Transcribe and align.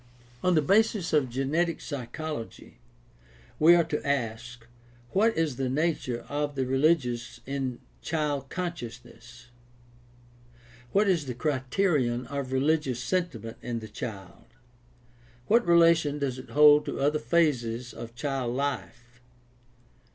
—On 0.43 0.55
the 0.55 0.63
basis 0.63 1.13
of 1.13 1.29
genetic 1.29 1.79
psychology 1.79 2.79
we 3.59 3.75
are 3.75 3.83
to 3.83 4.03
ask, 4.03 4.65
What 5.11 5.37
is 5.37 5.57
the 5.57 5.69
nature 5.69 6.25
of 6.27 6.55
the 6.55 6.65
rehgious 6.65 7.39
in 7.45 7.77
child 8.01 8.49
consciousness? 8.49 9.49
What 10.91 11.07
is 11.07 11.27
the 11.27 11.35
criterion 11.35 12.25
of 12.25 12.51
religious 12.51 12.99
sentiment 12.99 13.57
in 13.61 13.77
the 13.77 13.87
child? 13.87 14.47
What 15.45 15.67
relation 15.67 16.17
does 16.17 16.39
it 16.39 16.49
hold 16.49 16.83
to 16.87 16.99
other 16.99 17.19
phases 17.19 17.93
of 17.93 18.15
child 18.15 18.55
life 18.55 19.21